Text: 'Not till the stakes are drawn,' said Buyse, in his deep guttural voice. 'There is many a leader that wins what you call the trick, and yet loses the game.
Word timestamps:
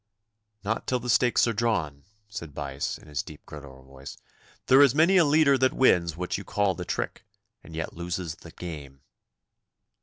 'Not 0.63 0.87
till 0.87 0.99
the 0.99 1.11
stakes 1.11 1.45
are 1.47 1.53
drawn,' 1.53 2.05
said 2.27 2.55
Buyse, 2.55 2.97
in 2.97 3.07
his 3.07 3.21
deep 3.21 3.45
guttural 3.45 3.83
voice. 3.83 4.17
'There 4.65 4.81
is 4.81 4.95
many 4.95 5.15
a 5.17 5.23
leader 5.23 5.59
that 5.59 5.73
wins 5.73 6.17
what 6.17 6.39
you 6.39 6.43
call 6.43 6.73
the 6.73 6.83
trick, 6.85 7.23
and 7.63 7.75
yet 7.75 7.93
loses 7.93 8.33
the 8.37 8.49
game. 8.49 9.01